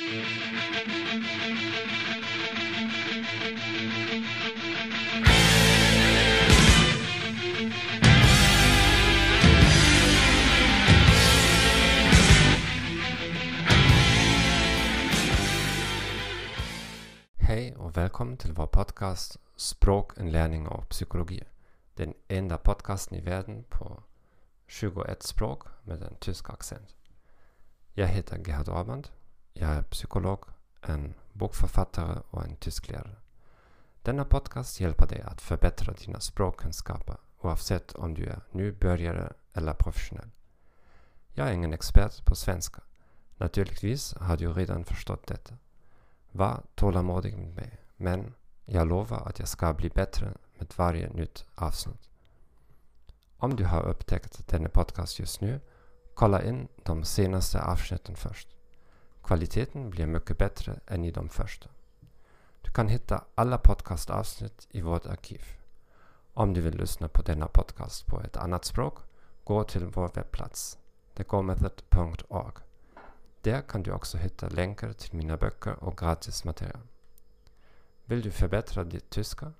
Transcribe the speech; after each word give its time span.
Hej 0.00 0.16
och 17.76 17.96
välkommen 17.96 18.36
till 18.36 18.52
vår 18.52 18.66
podcast 18.66 19.36
Språkinlärning 19.56 20.68
och 20.68 20.88
psykologi. 20.88 21.42
Den 21.94 22.14
enda 22.28 22.58
podcasten 22.58 23.18
i 23.18 23.20
världen 23.20 23.64
på 23.68 24.02
21 24.66 25.22
språk 25.22 25.62
med 25.82 26.02
en 26.02 26.16
tysk 26.16 26.50
accent. 26.50 26.96
Jag 27.92 28.06
heter 28.06 28.38
Gerhard 28.46 28.68
Orband. 28.68 29.08
Jag 29.60 29.70
är 29.70 29.82
psykolog, 29.82 30.44
en 30.80 31.14
bokförfattare 31.32 32.22
och 32.30 32.44
en 32.44 32.56
tysklärare. 32.56 33.16
Denna 34.02 34.24
podcast 34.24 34.80
hjälper 34.80 35.06
dig 35.06 35.20
att 35.20 35.40
förbättra 35.40 35.92
dina 35.92 36.20
språkkunskaper 36.20 37.16
oavsett 37.40 37.92
om 37.92 38.14
du 38.14 38.26
är 38.26 38.40
nybörjare 38.50 39.32
eller 39.52 39.74
professionell. 39.74 40.30
Jag 41.32 41.48
är 41.48 41.52
ingen 41.52 41.72
expert 41.72 42.24
på 42.24 42.34
svenska. 42.34 42.82
Naturligtvis 43.36 44.14
har 44.14 44.36
du 44.36 44.52
redan 44.52 44.84
förstått 44.84 45.26
detta. 45.26 45.54
Var 46.32 46.62
tålamodig 46.74 47.36
med 47.36 47.54
mig, 47.54 47.78
men 47.96 48.34
jag 48.64 48.88
lovar 48.88 49.28
att 49.28 49.38
jag 49.38 49.48
ska 49.48 49.74
bli 49.74 49.88
bättre 49.88 50.32
med 50.58 50.72
varje 50.76 51.08
nytt 51.08 51.44
avsnitt. 51.54 52.08
Om 53.36 53.56
du 53.56 53.64
har 53.64 53.82
upptäckt 53.82 54.48
denna 54.48 54.68
podcast 54.68 55.18
just 55.18 55.40
nu, 55.40 55.60
kolla 56.14 56.42
in 56.42 56.68
de 56.84 57.04
senaste 57.04 57.62
avsnitten 57.62 58.16
först. 58.16 58.48
Kvaliteten 59.30 59.90
blir 59.90 60.06
mycket 60.06 60.38
bättre 60.38 60.80
än 60.86 61.04
i 61.04 61.10
de 61.10 61.28
första. 61.28 61.68
Du 62.60 62.70
kan 62.70 62.88
hitta 62.88 63.24
alla 63.34 63.58
podcastavsnitt 63.58 64.68
i 64.70 64.80
vårt 64.80 65.06
arkiv. 65.06 65.42
Om 66.34 66.54
du 66.54 66.60
vill 66.60 66.76
lyssna 66.76 67.08
på 67.08 67.22
denna 67.22 67.46
podcast 67.46 68.06
på 68.06 68.20
ett 68.20 68.36
annat 68.36 68.64
språk, 68.64 68.98
gå 69.44 69.64
till 69.64 69.84
vår 69.84 70.10
webbplats, 70.14 70.78
thegomethod.org. 71.14 72.54
Där 73.40 73.62
kan 73.62 73.82
du 73.82 73.92
också 73.92 74.18
hitta 74.18 74.48
länkar 74.48 74.92
till 74.92 75.14
mina 75.14 75.36
böcker 75.36 75.84
och 75.84 75.98
gratis 75.98 76.44
material. 76.44 76.86
Vill 78.04 78.22
du 78.22 78.30
förbättra 78.30 78.84
ditt 78.84 79.10
tyska? 79.10 79.52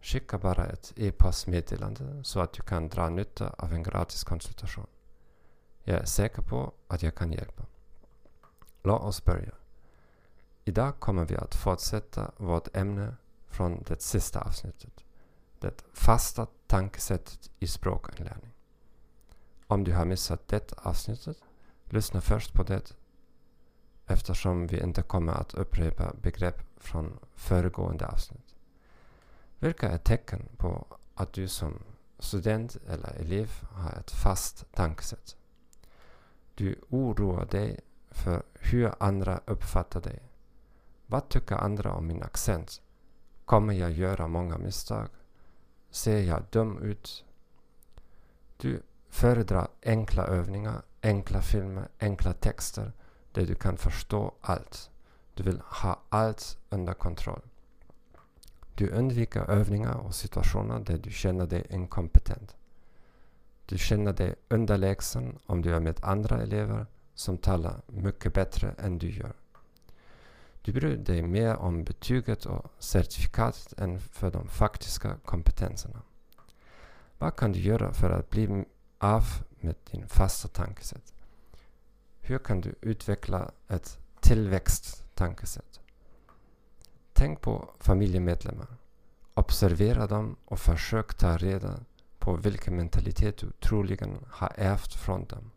Skicka 0.00 0.38
bara 0.38 0.66
ett 0.66 0.92
e-postmeddelande 0.96 2.24
så 2.24 2.40
att 2.40 2.52
du 2.52 2.62
kan 2.62 2.88
dra 2.88 3.08
nytta 3.08 3.54
av 3.58 3.72
en 3.72 3.82
gratis 3.82 4.24
konsultation. 4.24 4.86
Jag 5.84 6.00
är 6.00 6.04
säker 6.04 6.42
på 6.42 6.72
att 6.88 7.02
jag 7.02 7.14
kan 7.14 7.32
hjälpa. 7.32 7.66
Låt 8.86 9.02
oss 9.02 9.24
börja. 9.24 9.52
Idag 10.64 11.00
kommer 11.00 11.24
vi 11.24 11.36
att 11.36 11.54
fortsätta 11.54 12.30
vårt 12.36 12.76
ämne 12.76 13.16
från 13.46 13.82
det 13.86 14.02
sista 14.02 14.40
avsnittet. 14.40 15.04
Det 15.58 15.84
fasta 15.92 16.46
tankesättet 16.66 17.50
i 17.58 17.66
språkinlärning. 17.66 18.52
Om 19.66 19.84
du 19.84 19.94
har 19.94 20.04
missat 20.04 20.48
det 20.48 20.72
avsnittet, 20.76 21.36
lyssna 21.84 22.20
först 22.20 22.52
på 22.52 22.62
det 22.62 22.94
eftersom 24.06 24.66
vi 24.66 24.80
inte 24.80 25.02
kommer 25.02 25.32
att 25.32 25.54
upprepa 25.54 26.14
begrepp 26.22 26.62
från 26.76 27.18
föregående 27.34 28.06
avsnitt. 28.06 28.54
Vilka 29.58 29.88
är 29.88 29.98
tecken 29.98 30.48
på 30.56 30.86
att 31.14 31.32
du 31.32 31.48
som 31.48 31.82
student 32.18 32.76
eller 32.88 33.14
elev 33.20 33.50
har 33.72 33.92
ett 33.92 34.10
fast 34.10 34.72
tankesätt? 34.72 35.36
Du 36.54 36.80
oroar 36.88 37.44
dig 37.44 37.80
för 38.16 38.42
hur 38.54 38.92
andra 38.98 39.40
uppfattar 39.46 40.00
dig. 40.00 40.22
Vad 41.06 41.28
tycker 41.28 41.56
andra 41.56 41.92
om 41.92 42.06
min 42.06 42.22
accent? 42.22 42.82
Kommer 43.44 43.74
jag 43.74 43.92
göra 43.92 44.28
många 44.28 44.58
misstag? 44.58 45.08
Ser 45.90 46.18
jag 46.18 46.42
dum 46.50 46.78
ut? 46.78 47.24
Du 48.56 48.82
föredrar 49.08 49.68
enkla 49.82 50.26
övningar, 50.26 50.82
enkla 51.02 51.42
filmer, 51.42 51.88
enkla 51.98 52.32
texter 52.32 52.92
där 53.32 53.46
du 53.46 53.54
kan 53.54 53.76
förstå 53.76 54.34
allt. 54.40 54.90
Du 55.34 55.42
vill 55.42 55.60
ha 55.64 56.00
allt 56.08 56.58
under 56.68 56.94
kontroll. 56.94 57.42
Du 58.74 58.90
undviker 58.90 59.50
övningar 59.50 59.94
och 59.94 60.14
situationer 60.14 60.80
där 60.80 60.98
du 60.98 61.10
känner 61.10 61.46
dig 61.46 61.66
inkompetent. 61.70 62.56
Du 63.66 63.78
känner 63.78 64.12
dig 64.12 64.34
underlägsen 64.48 65.38
om 65.46 65.62
du 65.62 65.74
är 65.74 65.80
med 65.80 66.00
andra 66.02 66.42
elever 66.42 66.86
som 67.16 67.38
talar 67.38 67.80
mycket 67.86 68.34
bättre 68.34 68.74
än 68.78 68.98
du 68.98 69.10
gör. 69.10 69.32
Du 70.62 70.72
bryr 70.72 70.96
dig 70.96 71.22
mer 71.22 71.56
om 71.56 71.84
betyget 71.84 72.46
och 72.46 72.72
certifikatet 72.78 73.80
än 73.80 74.00
för 74.00 74.30
de 74.30 74.48
faktiska 74.48 75.16
kompetenserna. 75.24 76.02
Vad 77.18 77.36
kan 77.36 77.52
du 77.52 77.60
göra 77.60 77.92
för 77.92 78.10
att 78.10 78.30
bli 78.30 78.64
av 78.98 79.24
med 79.60 79.74
din 79.90 80.08
fasta 80.08 80.48
tankesätt? 80.48 81.14
Hur 82.20 82.38
kan 82.38 82.60
du 82.60 82.74
utveckla 82.80 83.50
ett 83.68 83.98
tillväxttankesätt? 84.20 85.80
Tänk 87.12 87.40
på 87.40 87.70
familjemedlemmar. 87.78 88.76
Observera 89.34 90.06
dem 90.06 90.36
och 90.44 90.58
försök 90.58 91.14
ta 91.14 91.36
reda 91.36 91.80
på 92.18 92.36
vilken 92.36 92.76
mentalitet 92.76 93.38
du 93.38 93.50
troligen 93.50 94.18
har 94.30 94.52
ärvt 94.56 94.94
från 94.94 95.24
dem. 95.24 95.50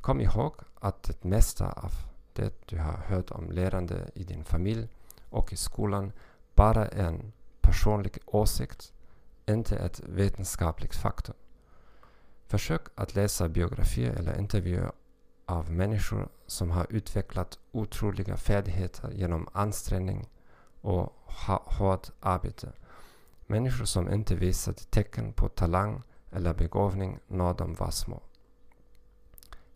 Kom 0.00 0.20
ihåg 0.20 0.54
att 0.74 1.02
det 1.02 1.24
mesta 1.24 1.72
av 1.72 1.92
det 2.32 2.66
du 2.66 2.78
har 2.78 2.92
hört 2.92 3.30
om 3.30 3.50
lärande 3.50 4.10
i 4.14 4.24
din 4.24 4.44
familj 4.44 4.88
och 5.30 5.52
i 5.52 5.56
skolan 5.56 6.12
bara 6.54 6.86
är 6.88 7.04
en 7.04 7.32
personlig 7.60 8.18
åsikt, 8.26 8.92
inte 9.46 9.76
ett 9.76 10.00
vetenskapligt 10.00 10.94
faktum. 10.96 11.34
Försök 12.46 12.82
att 12.94 13.14
läsa 13.14 13.48
biografier 13.48 14.12
eller 14.12 14.38
intervjuer 14.38 14.92
av 15.46 15.72
människor 15.72 16.28
som 16.46 16.70
har 16.70 16.86
utvecklat 16.90 17.58
otroliga 17.72 18.36
färdigheter 18.36 19.10
genom 19.10 19.48
ansträngning 19.52 20.28
och 20.80 21.12
hårt 21.64 22.10
arbete. 22.20 22.72
Människor 23.46 23.84
som 23.84 24.12
inte 24.12 24.34
visade 24.34 24.78
tecken 24.78 25.32
på 25.32 25.48
talang 25.48 26.02
eller 26.32 26.54
begåvning 26.54 27.18
när 27.26 27.54
de 27.54 27.74
var 27.74 27.90
små. 27.90 28.22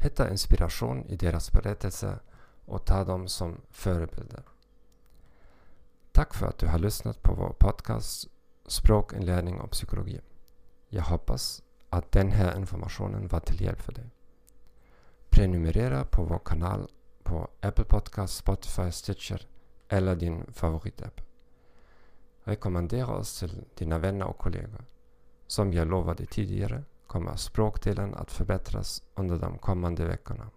Hitta 0.04 0.30
inspiration 0.30 1.06
i 1.06 1.16
deras 1.16 1.52
berättelser 1.52 2.18
och 2.64 2.84
ta 2.84 3.04
dem 3.04 3.28
som 3.28 3.60
förebilder. 3.70 4.42
Tack 6.12 6.34
för 6.34 6.46
att 6.46 6.58
du 6.58 6.66
har 6.66 6.78
lyssnat 6.78 7.22
på 7.22 7.34
vår 7.34 7.54
podcast 7.58 8.28
Språkinlärning 8.66 9.60
och 9.60 9.70
psykologi. 9.70 10.20
Jag 10.88 11.02
hoppas 11.02 11.62
att 11.90 12.12
den 12.12 12.32
här 12.32 12.58
informationen 12.58 13.28
var 13.28 13.40
till 13.40 13.62
hjälp 13.62 13.80
för 13.80 13.92
dig. 13.92 14.10
Prenumerera 15.30 16.04
på 16.04 16.24
vår 16.24 16.40
kanal 16.44 16.88
på 17.22 17.48
Apple 17.60 17.84
Podcast, 17.84 18.36
Spotify, 18.36 18.90
Stitcher 18.90 19.48
eller 19.88 20.16
din 20.16 20.52
favoritapp. 20.52 21.20
Rekommendera 22.42 23.16
oss 23.16 23.38
till 23.38 23.64
dina 23.74 23.98
vänner 23.98 24.26
och 24.26 24.38
kollegor. 24.38 24.84
Som 25.46 25.72
jag 25.72 25.88
lovade 25.88 26.26
tidigare 26.26 26.84
kommer 27.14 27.36
språkdelen 27.36 28.14
att 28.14 28.30
förbättras 28.30 29.02
under 29.14 29.38
de 29.38 29.58
kommande 29.58 30.04
veckorna. 30.04 30.50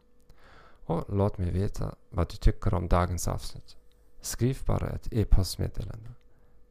Och 0.85 1.05
låt 1.07 1.37
mig 1.37 1.51
veta 1.51 1.95
vad 2.09 2.29
du 2.29 2.35
tycker 2.35 2.73
om 2.73 2.87
dagens 2.87 3.27
avsnitt. 3.27 3.77
Skriv 4.21 4.57
bara 4.65 4.89
ett 4.89 5.13
e-postmeddelande. 5.13 6.09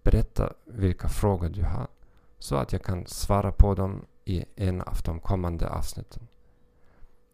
Berätta 0.02 0.52
vilka 0.64 1.08
frågor 1.08 1.48
du 1.48 1.62
har 1.62 1.86
så 2.38 2.56
att 2.56 2.72
jag 2.72 2.82
kan 2.82 3.06
svara 3.06 3.52
på 3.52 3.74
dem 3.74 4.06
i 4.24 4.44
en 4.56 4.80
av 4.80 4.96
de 5.04 5.20
kommande 5.20 5.68
avsnitten. 5.68 6.28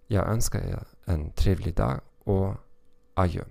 Jag 0.07 0.29
önskar 0.29 0.61
er 0.61 0.85
en 1.05 1.31
trevlig 1.31 1.75
dag 1.75 2.01
och 2.25 2.55
adjö. 3.15 3.45